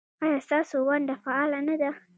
ایا 0.23 0.39
ستاسو 0.45 0.75
ونډه 0.87 1.15
فعاله 1.23 1.59
نه 1.67 1.75
ده؟ 1.81 1.89